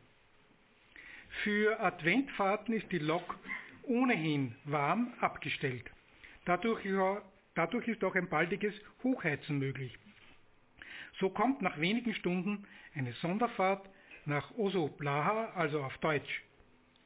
Für 1.43 1.79
Adventfahrten 1.79 2.73
ist 2.73 2.91
die 2.91 2.99
Lok 2.99 3.37
ohnehin 3.83 4.55
warm 4.65 5.13
abgestellt. 5.19 5.89
Dadurch, 6.45 6.85
dadurch 7.55 7.87
ist 7.87 8.03
auch 8.03 8.15
ein 8.15 8.29
baldiges 8.29 8.73
Hochheizen 9.03 9.59
möglich. 9.59 9.97
So 11.19 11.29
kommt 11.29 11.61
nach 11.61 11.79
wenigen 11.79 12.13
Stunden 12.13 12.65
eine 12.93 13.13
Sonderfahrt 13.13 13.89
nach 14.25 14.51
Osoblaha, 14.57 15.53
also 15.55 15.81
auf 15.83 15.97
Deutsch 15.99 16.43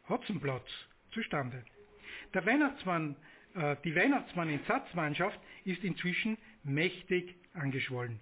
Hotzenplotz, 0.08 0.68
zustande. 1.12 1.63
Der 2.34 2.46
Weihnachtsmann, 2.46 3.16
äh, 3.54 3.75
die 3.84 3.96
Weihnachtsmann-Entsatzmannschaft 3.96 5.39
ist 5.66 5.84
inzwischen 5.84 6.38
mächtig 6.63 7.36
angeschwollen. 7.54 8.20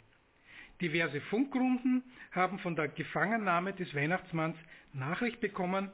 Diverse 0.81 1.21
Funkrunden 1.21 2.03
haben 2.31 2.59
von 2.59 2.75
der 2.75 2.89
Gefangennahme 2.89 3.73
des 3.73 3.93
Weihnachtsmanns 3.95 4.57
Nachricht 4.93 5.39
bekommen 5.39 5.89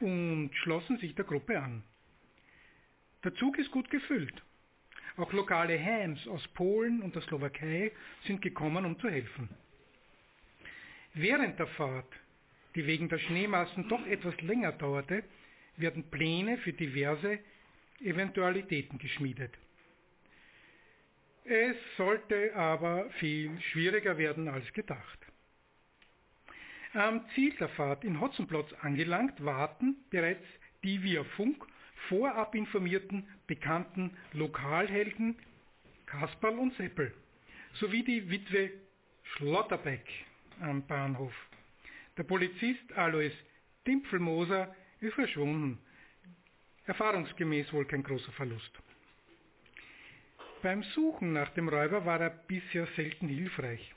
und 0.00 0.50
schlossen 0.54 0.98
sich 0.98 1.14
der 1.14 1.24
Gruppe 1.24 1.60
an. 1.60 1.82
Der 3.24 3.34
Zug 3.34 3.58
ist 3.58 3.70
gut 3.70 3.90
gefüllt. 3.90 4.42
Auch 5.16 5.32
lokale 5.32 5.78
Hams 5.78 6.26
aus 6.28 6.46
Polen 6.48 7.02
und 7.02 7.14
der 7.14 7.22
Slowakei 7.22 7.92
sind 8.26 8.40
gekommen, 8.40 8.84
um 8.84 8.98
zu 8.98 9.10
helfen. 9.10 9.48
Während 11.14 11.58
der 11.58 11.66
Fahrt, 11.66 12.10
die 12.74 12.86
wegen 12.86 13.08
der 13.08 13.18
Schneemassen 13.18 13.88
doch 13.88 14.06
etwas 14.06 14.40
länger 14.40 14.72
dauerte, 14.72 15.22
werden 15.76 16.10
Pläne 16.10 16.56
für 16.58 16.72
diverse 16.72 17.38
Eventualitäten 18.00 18.98
geschmiedet. 18.98 19.52
Es 21.44 21.76
sollte 21.96 22.54
aber 22.54 23.10
viel 23.18 23.60
schwieriger 23.60 24.16
werden 24.16 24.48
als 24.48 24.72
gedacht. 24.72 25.18
Am 26.94 27.26
Ziel 27.34 27.54
der 27.56 27.68
Fahrt 27.70 28.04
in 28.04 28.20
Hotzenplotz 28.20 28.72
angelangt, 28.80 29.42
warten 29.44 29.96
bereits 30.10 30.44
die 30.84 31.02
via 31.02 31.24
Funk 31.24 31.66
vorab 32.08 32.54
informierten 32.54 33.26
bekannten 33.46 34.16
Lokalhelden 34.32 35.36
Kasperl 36.06 36.58
und 36.58 36.74
Seppel 36.76 37.12
sowie 37.74 38.04
die 38.04 38.28
Witwe 38.30 38.70
Schlotterbeck 39.22 40.06
am 40.60 40.86
Bahnhof. 40.86 41.34
Der 42.16 42.24
Polizist 42.24 42.92
Alois 42.94 43.32
Dimpfelmoser 43.86 44.74
ist 45.00 45.14
verschwunden. 45.14 45.78
Erfahrungsgemäß 46.84 47.72
wohl 47.72 47.86
kein 47.86 48.02
großer 48.02 48.32
Verlust. 48.32 48.72
Beim 50.62 50.82
Suchen 50.94 51.32
nach 51.32 51.50
dem 51.50 51.68
Räuber 51.68 52.04
war 52.04 52.20
er 52.20 52.30
bisher 52.30 52.86
selten 52.94 53.28
hilfreich. 53.28 53.94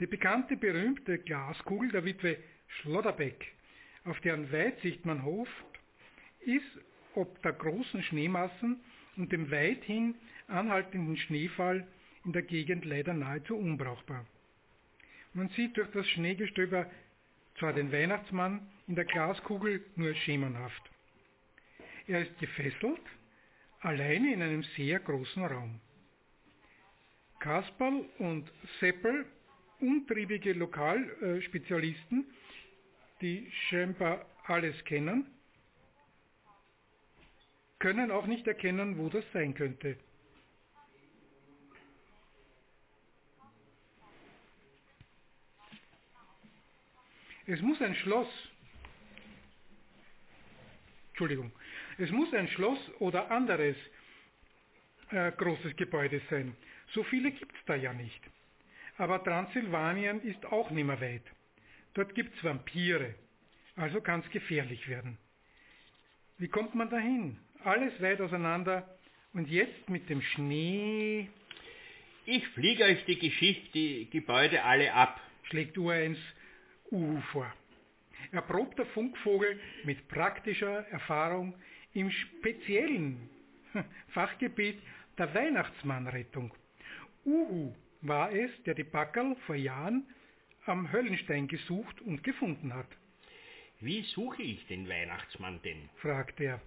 Die 0.00 0.06
bekannte 0.06 0.56
berühmte 0.56 1.18
Glaskugel 1.18 1.90
der 1.90 2.04
Witwe 2.04 2.38
Schlotterbeck, 2.68 3.52
auf 4.04 4.18
deren 4.20 4.50
Weitsicht 4.50 5.04
man 5.04 5.24
hofft, 5.24 5.52
ist 6.40 6.64
ob 7.14 7.42
der 7.42 7.52
großen 7.52 8.02
Schneemassen 8.02 8.80
und 9.16 9.32
dem 9.32 9.50
weithin 9.50 10.14
anhaltenden 10.48 11.16
Schneefall 11.16 11.86
in 12.24 12.32
der 12.32 12.42
Gegend 12.42 12.84
leider 12.84 13.14
nahezu 13.14 13.56
unbrauchbar. 13.56 14.26
Man 15.32 15.48
sieht 15.50 15.76
durch 15.76 15.90
das 15.92 16.08
Schneegestöber 16.08 16.90
zwar 17.58 17.72
den 17.72 17.92
Weihnachtsmann 17.92 18.66
in 18.88 18.96
der 18.96 19.04
Glaskugel 19.04 19.84
nur 19.96 20.14
schemenhaft. 20.14 20.82
Er 22.06 22.22
ist 22.22 22.38
gefesselt, 22.38 23.00
alleine 23.80 24.32
in 24.32 24.42
einem 24.42 24.62
sehr 24.76 24.98
großen 24.98 25.44
Raum. 25.44 25.80
Kasperl 27.38 28.04
und 28.18 28.50
Seppel, 28.80 29.24
untriebige 29.80 30.52
Lokalspezialisten, 30.52 32.26
die 33.20 33.50
scheinbar 33.68 34.26
alles 34.46 34.84
kennen, 34.84 35.26
können 37.80 38.10
auch 38.10 38.26
nicht 38.26 38.46
erkennen, 38.46 38.98
wo 38.98 39.08
das 39.08 39.24
sein 39.32 39.54
könnte. 39.54 39.96
Es 47.46 47.60
muss 47.62 47.82
ein 47.82 47.96
Schloss, 47.96 48.28
Entschuldigung, 51.08 51.50
es 51.98 52.10
muss 52.12 52.32
ein 52.32 52.46
Schloss 52.48 52.78
oder 53.00 53.28
anderes 53.30 53.76
äh, 55.10 55.32
großes 55.32 55.74
Gebäude 55.74 56.20
sein. 56.30 56.54
So 56.94 57.02
viele 57.02 57.32
gibt 57.32 57.52
es 57.52 57.64
da 57.66 57.74
ja 57.74 57.92
nicht. 57.92 58.20
Aber 58.98 59.24
Transsilvanien 59.24 60.20
ist 60.22 60.44
auch 60.46 60.70
nicht 60.70 60.84
mehr 60.84 61.00
weit. 61.00 61.24
Dort 61.94 62.14
gibt 62.14 62.36
es 62.36 62.44
Vampire, 62.44 63.16
also 63.74 64.00
kann 64.00 64.20
es 64.20 64.30
gefährlich 64.30 64.88
werden. 64.88 65.18
Wie 66.38 66.48
kommt 66.48 66.76
man 66.76 66.88
dahin? 66.88 67.36
Alles 67.64 68.00
weit 68.00 68.22
auseinander 68.22 68.88
und 69.34 69.48
jetzt 69.48 69.90
mit 69.90 70.08
dem 70.08 70.22
Schnee. 70.22 71.28
Ich 72.24 72.46
fliege 72.48 72.84
euch 72.84 73.04
die 73.04 73.18
Geschichte, 73.18 73.70
die 73.72 74.08
Gebäude 74.10 74.62
alle 74.64 74.94
ab, 74.94 75.20
schlägt 75.42 75.76
U1 75.76 76.16
Uhu 76.90 77.20
vor. 77.32 77.52
Erprobter 78.32 78.86
Funkvogel 78.86 79.60
mit 79.84 80.08
praktischer 80.08 80.86
Erfahrung 80.88 81.54
im 81.92 82.10
speziellen 82.10 83.28
Fachgebiet 84.08 84.78
der 85.18 85.34
Weihnachtsmannrettung. 85.34 86.54
Uhu 87.26 87.74
war 88.00 88.32
es, 88.32 88.50
der 88.64 88.74
die 88.74 88.84
Backerl 88.84 89.36
vor 89.46 89.56
Jahren 89.56 90.06
am 90.64 90.90
Höllenstein 90.90 91.46
gesucht 91.46 92.00
und 92.00 92.24
gefunden 92.24 92.72
hat. 92.72 92.88
Wie 93.80 94.02
suche 94.02 94.42
ich 94.42 94.66
den 94.66 94.88
Weihnachtsmann 94.88 95.60
denn? 95.62 95.90
fragt 95.96 96.40
er. 96.40 96.62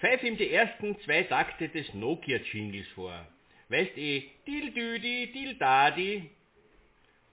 Pfeif 0.00 0.22
ihm 0.22 0.36
die 0.36 0.50
ersten 0.50 0.98
zwei 1.00 1.22
Takte 1.22 1.68
des 1.68 1.92
Nokia-Jingles 1.94 2.88
vor. 2.88 3.26
Weißt 3.68 3.96
eh, 3.96 4.24
Dildüdi, 4.46 5.32
Dildadi. 5.32 6.30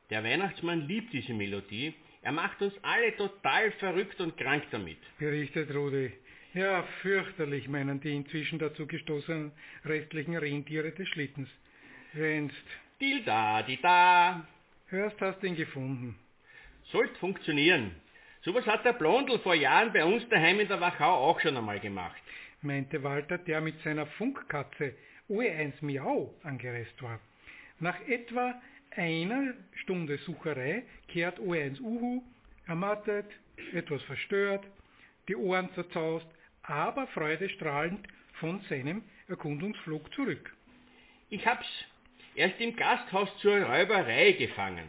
Der 0.10 0.24
Weihnachtsmann 0.24 0.88
liebt 0.88 1.12
diese 1.14 1.34
Melodie. 1.34 1.94
Er 2.22 2.32
macht 2.32 2.62
uns 2.62 2.74
alle 2.82 3.16
total 3.18 3.72
verrückt 3.74 4.20
und 4.22 4.38
krank 4.38 4.64
damit. 4.72 4.98
Berichtet 5.20 5.74
Rudi. 5.76 6.14
Ja, 6.54 6.84
fürchterlich 7.02 7.68
meinen 7.68 8.00
die 8.00 8.16
inzwischen 8.16 8.60
dazu 8.60 8.88
gestoßenen 8.88 9.52
restlichen 9.86 10.38
Rentiere 10.38 10.92
des 10.92 11.08
Schlittens. 11.10 11.50
Wennst. 12.14 12.56
Dildadi 13.02 13.80
da. 13.82 14.48
Hörst, 14.88 15.20
hast 15.20 15.44
ihn 15.44 15.56
gefunden. 15.56 16.16
Sollte 16.92 17.16
funktionieren. 17.16 17.92
Sowas 18.44 18.66
hat 18.68 18.86
der 18.86 18.94
Blondel 18.94 19.40
vor 19.40 19.56
Jahren 19.56 19.92
bei 19.92 20.06
uns 20.06 20.28
daheim 20.30 20.60
in 20.60 20.68
der 20.68 20.80
Wachau 20.80 21.14
auch 21.14 21.40
schon 21.40 21.58
einmal 21.58 21.80
gemacht, 21.80 22.22
meinte 22.64 23.04
Walter, 23.04 23.38
der 23.38 23.62
mit 23.62 23.82
seiner 23.82 24.06
Funkkatze 24.06 24.94
OE1 25.30 25.74
Miau 25.82 26.34
angereist 26.44 27.02
war. 27.02 27.20
Nach 27.80 28.00
etwa 28.08 28.62
einer 28.92 29.54
Stunde 29.76 30.18
Sucherei 30.20 30.84
kehrt 31.08 31.40
OE1 31.40 31.82
Uhu, 31.82 32.24
ermattet, 32.68 33.26
etwas 33.74 34.02
verstört, 34.04 34.66
die 35.28 35.36
Ohren 35.36 35.70
zerzaust, 35.74 36.28
aber 36.64 37.08
freudestrahlend 37.08 38.08
von 38.34 38.62
seinem 38.70 39.04
Erkundungsflug 39.28 40.14
zurück. 40.14 40.54
Ich 41.30 41.46
hab's 41.48 41.68
erst 42.36 42.60
im 42.60 42.76
Gasthaus 42.76 43.30
zur 43.40 43.62
Räuberei 43.62 44.34
gefangen. 44.34 44.88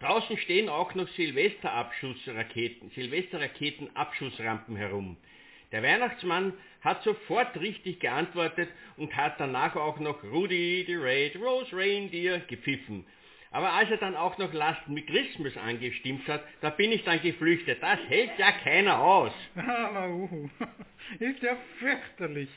Draußen 0.00 0.36
stehen 0.38 0.68
auch 0.68 0.94
noch 0.94 1.08
Silvesterabschussraketen, 1.10 2.90
Silvesterraketenabschussrampen 2.90 4.76
herum. 4.76 5.16
Der 5.72 5.82
Weihnachtsmann 5.82 6.52
hat 6.82 7.02
sofort 7.02 7.58
richtig 7.58 8.00
geantwortet 8.00 8.68
und 8.96 9.16
hat 9.16 9.40
danach 9.40 9.74
auch 9.76 9.98
noch 9.98 10.22
Rudy 10.22 10.84
the 10.86 10.94
Red 10.94 11.36
Rose 11.36 11.74
Reindeer 11.74 12.40
gepfiffen. 12.40 13.06
Aber 13.50 13.72
als 13.72 13.90
er 13.90 13.98
dann 13.98 14.16
auch 14.16 14.38
noch 14.38 14.52
Last 14.54 14.88
Me 14.88 15.02
Christmas 15.02 15.56
angestimmt 15.58 16.26
hat, 16.26 16.42
da 16.62 16.70
bin 16.70 16.90
ich 16.90 17.04
dann 17.04 17.20
geflüchtet. 17.20 17.82
Das 17.82 17.98
hält 18.08 18.38
ja 18.38 18.50
keiner 18.52 18.98
aus. 19.00 19.32
Ah, 19.56 20.08
uh, 20.08 20.48
ist 21.18 21.42
ja 21.42 21.56
fürchterlich, 21.78 22.48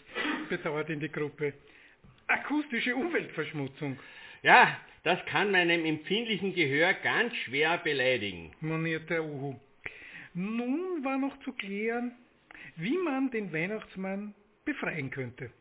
bedauert 0.49 0.89
in 0.89 1.01
die 1.01 1.11
Gruppe. 1.11 1.53
Akustische 2.27 2.95
Umweltverschmutzung. 2.95 3.99
Ja, 4.41 4.79
das 5.03 5.23
kann 5.25 5.51
meinem 5.51 5.85
empfindlichen 5.85 6.53
Gehör 6.53 6.93
ganz 6.93 7.35
schwer 7.35 7.77
beleidigen, 7.77 8.51
moniert 8.61 9.09
der 9.09 9.23
Uhu. 9.23 9.55
Nun 10.33 11.03
war 11.03 11.17
noch 11.17 11.37
zu 11.41 11.51
klären, 11.53 12.15
wie 12.75 12.97
man 12.97 13.31
den 13.31 13.51
Weihnachtsmann 13.53 14.33
befreien 14.65 15.11
könnte. 15.11 15.51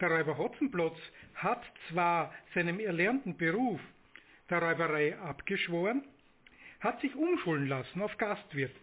Der 0.00 0.10
Räuber 0.10 0.36
Hotzenplotz 0.36 0.98
hat 1.34 1.62
zwar 1.88 2.34
seinem 2.54 2.80
erlernten 2.80 3.36
Beruf 3.36 3.80
der 4.50 4.62
Räuberei 4.62 5.18
abgeschworen, 5.18 6.04
hat 6.80 7.00
sich 7.00 7.14
umschulen 7.14 7.66
lassen 7.66 8.02
auf 8.02 8.16
Gastwirt. 8.18 8.74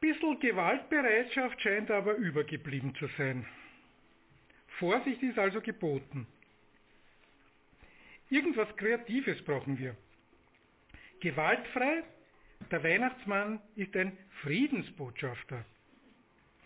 Bissl 0.00 0.36
Gewaltbereitschaft 0.38 1.60
scheint 1.60 1.90
aber 1.90 2.14
übergeblieben 2.14 2.94
zu 2.96 3.06
sein. 3.16 3.46
Vorsicht 4.78 5.22
ist 5.22 5.38
also 5.38 5.60
geboten. 5.60 6.26
Irgendwas 8.30 8.74
Kreatives 8.76 9.42
brauchen 9.44 9.78
wir. 9.78 9.96
Gewaltfrei, 11.20 12.02
der 12.70 12.82
Weihnachtsmann 12.82 13.60
ist 13.76 13.96
ein 13.96 14.16
Friedensbotschafter. 14.42 15.64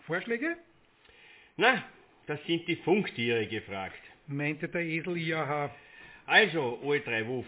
Vorschläge? 0.09 0.57
Na, 1.55 1.83
das 2.25 2.43
sind 2.47 2.67
die 2.67 2.77
Funktiere 2.77 3.45
gefragt, 3.45 4.01
meinte 4.25 4.67
der 4.67 4.81
Esel 4.81 5.15
IAH. 5.15 5.69
Also, 6.25 6.79
O3 6.83 7.27
Wuff, 7.27 7.45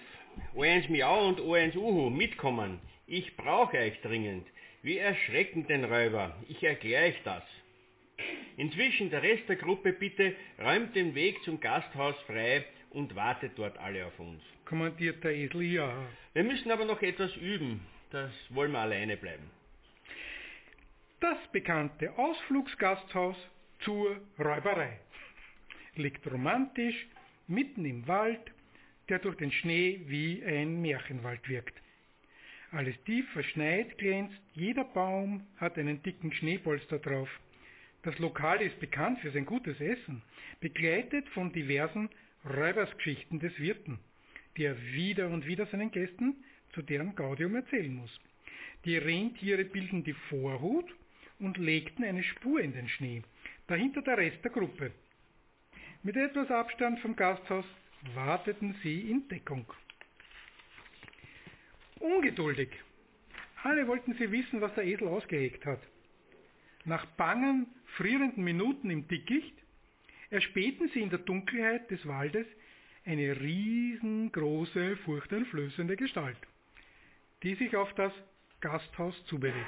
O1 0.56 0.92
Miau 0.92 1.28
und 1.28 1.40
O1 1.40 1.76
Uhu, 1.76 2.12
mitkommen. 2.12 2.80
Ich 3.08 3.36
brauche 3.36 3.80
euch 3.80 4.00
dringend. 4.02 4.46
Wir 4.84 5.02
erschrecken 5.02 5.66
den 5.66 5.86
Räuber. 5.86 6.36
Ich 6.50 6.62
erkläre 6.62 7.08
euch 7.08 7.20
das. 7.24 7.44
Inzwischen 8.58 9.10
der 9.10 9.24
Rest 9.24 9.50
der 9.50 9.56
Gruppe 9.56 9.92
bitte 9.92 10.36
räumt 10.60 10.96
den 10.96 11.16
Weg 11.16 11.42
zum 11.44 11.60
Gasthaus 11.60 12.16
frei 12.28 12.64
und 12.92 13.16
wartet 13.16 13.54
dort 13.56 13.80
alle 13.80 14.06
auf 14.06 14.20
uns. 14.20 14.44
Kommandiert 14.66 15.24
der 15.24 15.34
Esel 15.34 15.64
ja. 15.64 15.92
Wir 16.34 16.44
müssen 16.44 16.70
aber 16.70 16.86
noch 16.86 17.02
etwas 17.02 17.36
üben. 17.38 17.88
Das 18.12 18.32
wollen 18.50 18.72
wir 18.72 18.80
alleine 18.82 19.18
bleiben. 19.18 19.50
Das 21.22 21.38
bekannte 21.52 22.18
Ausflugsgasthaus 22.18 23.38
zur 23.82 24.20
Räuberei 24.40 25.00
liegt 25.94 26.26
romantisch 26.26 26.96
mitten 27.48 27.86
im 27.86 28.08
Wald, 28.08 28.42
der 29.08 29.20
durch 29.20 29.38
den 29.38 29.52
Schnee 29.52 30.02
wie 30.08 30.44
ein 30.44 30.82
Märchenwald 30.82 31.48
wirkt. 31.48 31.80
Alles 32.72 32.96
tief 33.04 33.30
verschneit 33.34 34.00
glänzt, 34.00 34.42
jeder 34.56 34.84
Baum 34.84 35.46
hat 35.58 35.78
einen 35.78 36.02
dicken 36.02 36.34
Schneepolster 36.34 36.98
drauf. 36.98 37.30
Das 38.02 38.18
Lokal 38.18 38.60
ist 38.64 38.80
bekannt 38.80 39.20
für 39.20 39.30
sein 39.30 39.46
gutes 39.46 39.80
Essen, 39.80 40.24
begleitet 40.60 41.30
von 41.30 41.54
diversen 41.54 42.10
Räubersgeschichten 42.46 43.40
des 43.40 43.56
Wirten, 43.60 44.00
die 44.58 44.64
er 44.64 44.82
wieder 44.94 45.28
und 45.30 45.46
wieder 45.46 45.68
seinen 45.68 45.92
Gästen 45.92 46.44
zu 46.74 46.82
deren 46.82 47.14
Gaudium 47.14 47.54
erzählen 47.54 47.94
muss. 47.94 48.20
Die 48.86 48.98
Rentiere 48.98 49.66
bilden 49.66 50.04
die 50.04 50.16
Vorhut 50.30 50.92
und 51.42 51.58
legten 51.58 52.04
eine 52.04 52.24
Spur 52.24 52.62
in 52.62 52.74
den 52.74 52.88
Schnee, 52.88 53.24
dahinter 53.68 54.02
der 54.02 54.18
Rest 54.18 54.44
der 54.44 54.52
Gruppe. 54.52 54.92
Mit 56.04 56.16
etwas 56.16 56.50
Abstand 56.50 57.00
vom 57.00 57.16
Gasthaus 57.16 57.66
warteten 58.16 58.76
sie 58.82 59.12
in 59.12 59.28
Deckung. 59.28 59.66
Ungeduldig. 62.00 62.70
Alle 63.64 63.88
wollten 63.88 64.14
sie 64.16 64.32
wissen, 64.32 64.62
was 64.62 64.74
der 64.74 64.86
Esel 64.86 65.08
ausgehegt 65.08 65.66
hat. 65.66 65.82
Nach 66.86 67.06
bangen, 67.06 67.68
frierenden 67.98 68.44
Minuten 68.44 68.90
im 68.90 69.08
Dickicht 69.08 69.54
erspähten 70.32 70.90
sie 70.90 71.02
in 71.02 71.12
der 71.12 71.20
Dunkelheit 71.20 71.92
des 71.92 72.08
Waldes 72.08 72.48
eine 73.06 73.40
riesengroße, 73.40 74.98
furchteinflößende 74.98 75.96
Gestalt, 75.96 76.38
die 77.44 77.56
sich 77.56 77.76
auf 77.76 77.94
das 77.94 78.14
Gasthaus 78.62 79.16
zubewegt. 79.26 79.68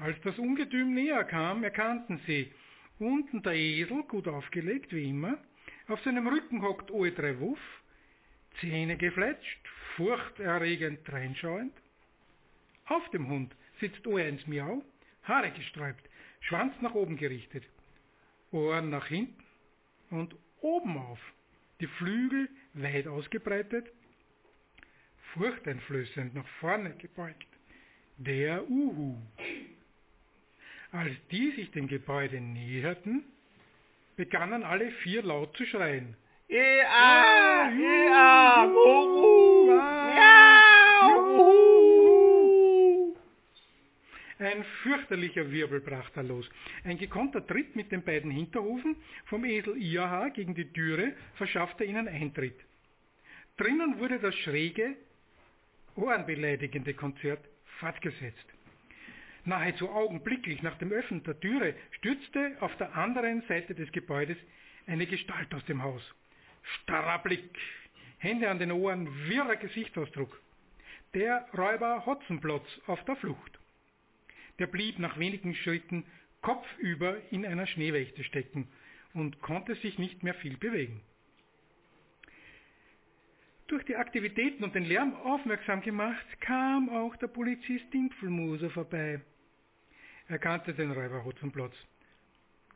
Als 0.00 0.18
das 0.22 0.38
Ungetüm 0.38 0.94
näher 0.94 1.24
kam, 1.24 1.62
erkannten 1.62 2.20
sie, 2.26 2.50
unten 2.98 3.42
der 3.42 3.52
Esel, 3.52 4.02
gut 4.04 4.28
aufgelegt 4.28 4.94
wie 4.94 5.10
immer, 5.10 5.36
auf 5.88 6.00
seinem 6.02 6.26
Rücken 6.26 6.62
hockt 6.62 6.90
Oe 6.90 7.12
drei 7.12 7.38
Wuff, 7.38 7.60
Zähne 8.60 8.96
gefletscht, 8.96 9.68
furchterregend 9.96 11.00
reinschauend. 11.12 11.74
Auf 12.86 13.06
dem 13.10 13.28
Hund 13.28 13.54
sitzt 13.78 14.06
Oe 14.06 14.24
eins 14.24 14.46
Miau, 14.46 14.82
Haare 15.24 15.50
gesträubt, 15.50 16.08
Schwanz 16.40 16.74
nach 16.80 16.94
oben 16.94 17.18
gerichtet, 17.18 17.64
Ohren 18.52 18.88
nach 18.88 19.06
hinten 19.06 19.44
und 20.08 20.34
oben 20.62 20.96
auf, 20.96 21.20
die 21.80 21.86
Flügel 21.86 22.48
weit 22.72 23.06
ausgebreitet, 23.06 23.86
furchteinflößend 25.34 26.34
nach 26.34 26.48
vorne 26.58 26.94
gebeugt. 26.96 27.46
Der 28.16 28.66
Uhu. 28.68 29.18
Als 30.92 31.14
die 31.30 31.52
sich 31.52 31.70
dem 31.70 31.86
Gebäude 31.86 32.40
näherten, 32.40 33.22
begannen 34.16 34.64
alle 34.64 34.90
vier 35.02 35.22
laut 35.22 35.56
zu 35.56 35.64
schreien. 35.64 36.16
Ea, 36.48 37.70
ea, 37.70 38.66
uhu, 38.66 39.68
ja, 39.68 41.16
uhu. 41.16 43.14
Ein 44.40 44.64
fürchterlicher 44.82 45.48
Wirbel 45.52 45.80
brach 45.80 46.10
da 46.10 46.22
los. 46.22 46.50
Ein 46.82 46.98
gekonnter 46.98 47.46
Tritt 47.46 47.76
mit 47.76 47.92
den 47.92 48.02
beiden 48.02 48.32
Hinterhufen 48.32 48.96
vom 49.26 49.44
Esel 49.44 49.76
Iaha 49.76 50.30
gegen 50.30 50.56
die 50.56 50.72
Türe 50.72 51.12
verschaffte 51.34 51.84
ihnen 51.84 52.08
Eintritt. 52.08 52.58
Drinnen 53.58 54.00
wurde 54.00 54.18
das 54.18 54.34
schräge, 54.34 54.96
ohrenbeleidigende 55.94 56.94
Konzert 56.94 57.44
fortgesetzt. 57.78 58.46
Nahezu 59.50 59.90
augenblicklich 59.90 60.62
nach 60.62 60.78
dem 60.78 60.92
Öffnen 60.92 61.24
der 61.24 61.40
Türe 61.40 61.74
stürzte 61.98 62.56
auf 62.60 62.74
der 62.76 62.94
anderen 62.94 63.42
Seite 63.48 63.74
des 63.74 63.90
Gebäudes 63.90 64.36
eine 64.86 65.06
Gestalt 65.06 65.52
aus 65.52 65.64
dem 65.64 65.82
Haus. 65.82 66.02
Starrer 66.62 67.18
Blick, 67.18 67.58
Hände 68.18 68.48
an 68.48 68.60
den 68.60 68.70
Ohren, 68.70 69.08
wirrer 69.28 69.56
Gesichtsausdruck. 69.56 70.40
Der 71.14 71.48
Räuber 71.52 72.06
Hotzenplotz 72.06 72.64
auf 72.86 73.04
der 73.06 73.16
Flucht. 73.16 73.58
Der 74.60 74.68
blieb 74.68 75.00
nach 75.00 75.18
wenigen 75.18 75.56
Schritten 75.56 76.04
kopfüber 76.42 77.16
in 77.32 77.44
einer 77.44 77.66
Schneewächte 77.66 78.22
stecken 78.22 78.68
und 79.14 79.40
konnte 79.40 79.74
sich 79.74 79.98
nicht 79.98 80.22
mehr 80.22 80.34
viel 80.34 80.58
bewegen. 80.58 81.00
Durch 83.66 83.84
die 83.84 83.96
Aktivitäten 83.96 84.62
und 84.62 84.76
den 84.76 84.84
Lärm 84.84 85.12
aufmerksam 85.16 85.82
gemacht, 85.82 86.24
kam 86.38 86.88
auch 86.88 87.16
der 87.16 87.26
Polizist 87.26 87.92
Dimpfelmoser 87.92 88.70
vorbei. 88.70 89.20
Er 90.30 90.38
kannte 90.38 90.72
den 90.72 90.92
Räuber 90.92 91.24
Hotzenplotz. 91.24 91.74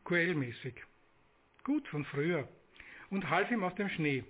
Quellmäßig. 0.03 0.73
Gut 1.63 1.87
von 1.87 2.03
früher. 2.03 2.49
Und 3.09 3.29
half 3.29 3.49
ihm 3.49 3.63
aus 3.63 3.73
dem 3.75 3.87
Schnee. 3.87 4.25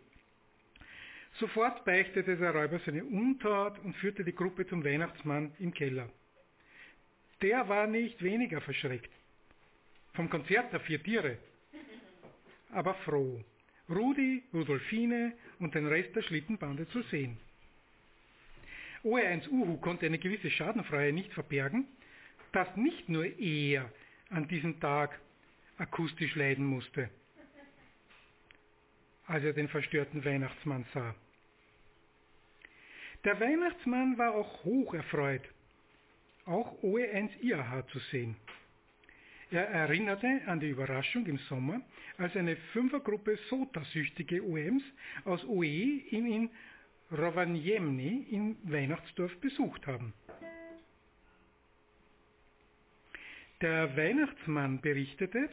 Sofort 1.39 1.83
beichtete 1.85 2.37
der 2.37 2.53
Räuber 2.53 2.79
seine 2.85 3.03
Untat 3.03 3.79
und 3.79 3.95
führte 3.95 4.23
die 4.23 4.35
Gruppe 4.35 4.67
zum 4.67 4.85
Weihnachtsmann 4.85 5.51
im 5.57 5.73
Keller. 5.73 6.07
Der 7.41 7.67
war 7.67 7.87
nicht 7.87 8.21
weniger 8.21 8.61
verschreckt. 8.61 9.11
Vom 10.13 10.29
Konzert 10.29 10.71
der 10.71 10.81
vier 10.81 11.01
Tiere. 11.01 11.39
Aber 12.73 12.93
froh. 12.93 13.43
Rudi, 13.89 14.43
Rudolfine 14.53 15.33
und 15.57 15.73
den 15.73 15.87
Rest 15.87 16.15
der 16.15 16.21
Schlittenbande 16.21 16.87
zu 16.89 17.01
sehen. 17.09 17.39
OR1 19.03 19.49
Uhu 19.49 19.77
konnte 19.77 20.05
eine 20.05 20.19
gewisse 20.19 20.51
Schadenfreude 20.51 21.11
nicht 21.11 21.33
verbergen, 21.33 21.87
dass 22.55 22.73
nicht 22.77 23.09
nur 23.09 23.25
er 23.25 23.91
an 24.29 24.47
diesem 24.47 24.79
Tag 24.79 25.19
akustisch 25.77 26.35
leiden 26.35 26.65
musste, 26.65 27.09
als 29.27 29.43
er 29.43 29.51
den 29.51 29.67
verstörten 29.67 30.23
Weihnachtsmann 30.23 30.85
sah. 30.93 31.13
Der 33.25 33.37
Weihnachtsmann 33.41 34.17
war 34.17 34.35
auch 34.35 34.63
hoch 34.63 34.93
erfreut, 34.93 35.41
auch 36.45 36.81
OE1 36.81 37.41
IAH 37.41 37.87
zu 37.87 37.99
sehen. 38.11 38.37
Er 39.51 39.67
erinnerte 39.67 40.41
an 40.45 40.61
die 40.61 40.69
Überraschung 40.69 41.25
im 41.25 41.37
Sommer, 41.49 41.81
als 42.17 42.37
eine 42.37 42.55
Fünfergruppe 42.71 43.37
Sota-süchtige 43.49 44.41
OEMs 44.41 44.83
aus 45.25 45.43
OE 45.43 45.65
ihn 45.65 46.25
in 46.25 46.49
Rovaniemi 47.11 48.27
im 48.31 48.57
Weihnachtsdorf 48.63 49.35
besucht 49.41 49.85
haben. 49.87 50.13
Der 53.65 53.97
Weihnachtsmann 53.97 54.79
berichtete, 54.79 55.49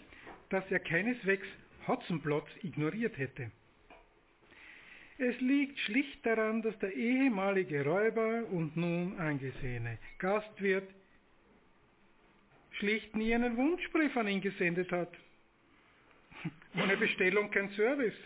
dass 0.50 0.70
er 0.70 0.80
keineswegs 0.80 1.46
Hotzenplotz 1.88 2.46
ignoriert 2.62 3.16
hätte. 3.16 3.50
Es 5.16 5.40
liegt 5.40 5.78
schlicht 5.78 6.26
daran, 6.26 6.60
dass 6.60 6.78
der 6.80 6.92
ehemalige 6.92 7.82
Räuber 7.82 8.44
und 8.50 8.76
nun 8.76 9.18
angesehene 9.18 9.96
Gastwirt 10.18 10.90
schlicht 12.72 13.16
nie 13.16 13.34
einen 13.34 13.56
Wunschbrief 13.56 14.14
an 14.14 14.28
ihn 14.28 14.42
gesendet 14.42 14.92
hat. 14.92 15.14
Ohne 16.74 16.98
Bestellung 16.98 17.50
kein 17.50 17.70
Service. 17.70 18.18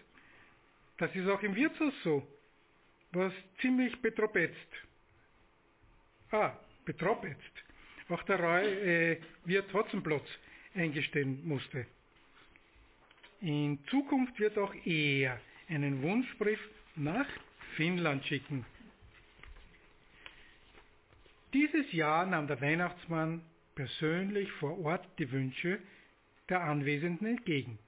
Das 0.98 1.14
ist 1.14 1.28
auch 1.28 1.42
im 1.44 1.54
Wirtshaus 1.54 1.94
so. 2.02 2.26
Was 3.12 3.32
ziemlich 3.60 4.02
betropetzt. 4.02 4.72
Ah, 6.32 6.58
betropetzt. 6.84 7.65
Auch 8.08 8.22
der 8.22 8.40
äh, 8.40 9.18
Wirt 9.44 9.72
Hotzenplotz 9.72 10.26
eingestehen 10.74 11.46
musste. 11.46 11.86
In 13.40 13.78
Zukunft 13.90 14.38
wird 14.38 14.56
auch 14.58 14.74
er 14.84 15.40
einen 15.68 16.02
Wunschbrief 16.02 16.60
nach 16.94 17.26
Finnland 17.76 18.24
schicken. 18.24 18.64
Dieses 21.52 21.92
Jahr 21.92 22.26
nahm 22.26 22.46
der 22.46 22.60
Weihnachtsmann 22.60 23.42
persönlich 23.74 24.50
vor 24.52 24.78
Ort 24.84 25.06
die 25.18 25.30
Wünsche 25.30 25.78
der 26.48 26.62
Anwesenden 26.62 27.26
entgegen. 27.26 27.78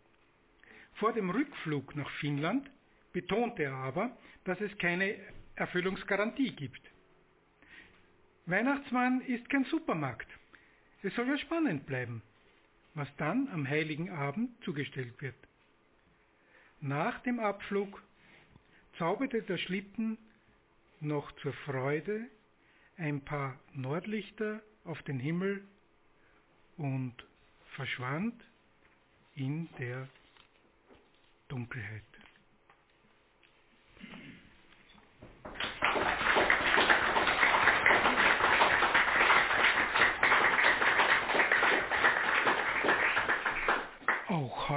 Vor 0.95 1.13
dem 1.13 1.31
Rückflug 1.31 1.95
nach 1.95 2.11
Finnland 2.19 2.69
betonte 3.13 3.65
er 3.65 3.75
aber, 3.75 4.17
dass 4.45 4.61
es 4.61 4.77
keine 4.79 5.15
Erfüllungsgarantie 5.55 6.53
gibt. 6.53 6.81
Weihnachtsmann 8.49 9.21
ist 9.21 9.49
kein 9.51 9.65
Supermarkt. 9.67 10.27
Es 11.03 11.15
soll 11.15 11.29
ja 11.29 11.37
spannend 11.37 11.85
bleiben, 11.85 12.23
was 12.95 13.09
dann 13.19 13.49
am 13.49 13.69
heiligen 13.69 14.11
Abend 14.11 14.51
zugestellt 14.65 15.21
wird. 15.21 15.37
Nach 16.81 17.21
dem 17.21 17.41
Abflug 17.41 18.03
zauberte 18.97 19.43
der 19.43 19.59
Schlitten 19.59 20.17
noch 21.01 21.31
zur 21.43 21.53
Freude 21.53 22.27
ein 22.97 23.21
paar 23.21 23.59
Nordlichter 23.75 24.63
auf 24.85 25.03
den 25.03 25.19
Himmel 25.19 25.63
und 26.79 27.15
verschwand 27.77 28.35
in 29.35 29.69
der 29.79 30.09
Dunkelheit. 31.49 32.18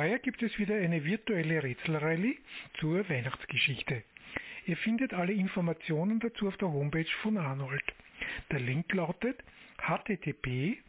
Heuer 0.02 0.18
gibt 0.18 0.42
es 0.42 0.58
wieder 0.58 0.76
eine 0.78 1.06
virtuelle 1.06 1.62
Rätselrallye 1.62 2.40
zur 2.80 3.08
Weihnachtsgeschichte. 3.08 4.04
Ihr 4.66 4.78
findet 4.78 5.14
alle 5.14 5.32
Informationen 5.32 6.20
dazu 6.20 6.48
auf 6.48 6.58
der 6.58 6.70
Homepage 6.70 7.12
von 7.22 7.38
Arnold. 7.38 7.84
Der 8.50 8.62
Link 8.62 8.92
lautet 8.94 9.44
http 9.78 10.80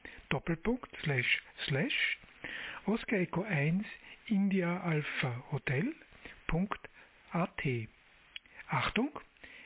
Oscar 2.87 3.17
Echo 3.19 3.43
1 3.43 3.85
India 4.29 4.81
Alpha 4.81 5.45
Hotel.at. 5.53 6.73
Achtung, 8.69 9.11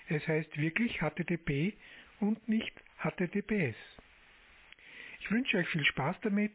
es 0.09 0.27
heißt 0.27 0.59
wirklich 0.59 0.99
HTTP 0.99 1.75
und 2.19 2.49
nicht 2.49 2.73
HTTPS. 2.99 3.77
Ich 5.21 5.31
wünsche 5.31 5.59
euch 5.59 5.69
viel 5.69 5.85
Spaß 5.85 6.17
damit 6.23 6.53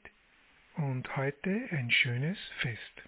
und 0.83 1.15
heute 1.15 1.61
ein 1.71 1.89
schönes 1.91 2.37
Fest. 2.59 3.03